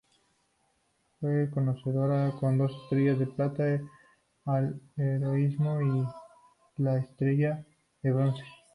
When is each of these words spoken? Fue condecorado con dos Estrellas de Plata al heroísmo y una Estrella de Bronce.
Fue 1.19 1.47
condecorado 1.51 2.35
con 2.39 2.57
dos 2.57 2.71
Estrellas 2.85 3.19
de 3.19 3.27
Plata 3.27 3.81
al 4.45 4.81
heroísmo 4.97 5.79
y 5.79 6.81
una 6.81 6.97
Estrella 6.97 7.63
de 8.01 8.11
Bronce. 8.11 8.43